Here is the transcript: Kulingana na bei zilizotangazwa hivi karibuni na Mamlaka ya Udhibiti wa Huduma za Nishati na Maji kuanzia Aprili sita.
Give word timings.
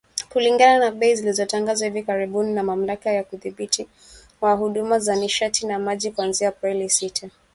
Kulingana 0.29 0.77
na 0.79 0.91
bei 0.91 1.15
zilizotangazwa 1.15 1.85
hivi 1.87 2.03
karibuni 2.03 2.53
na 2.53 2.63
Mamlaka 2.63 3.09
ya 3.11 3.25
Udhibiti 3.31 3.87
wa 4.41 4.53
Huduma 4.53 4.99
za 4.99 5.15
Nishati 5.15 5.65
na 5.67 5.79
Maji 5.79 6.11
kuanzia 6.11 6.49
Aprili 6.49 6.89
sita. 6.89 7.29